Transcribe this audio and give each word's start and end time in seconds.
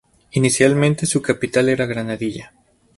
Inicialmente, 0.31 1.05
su 1.05 1.21
capital 1.21 1.69
era 1.69 1.85
Granadilla. 1.85 2.53